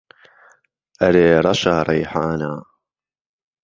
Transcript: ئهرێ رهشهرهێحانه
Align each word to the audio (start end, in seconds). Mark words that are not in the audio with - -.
ئهرێ 1.01 1.29
رهشهرهێحانه 1.45 2.51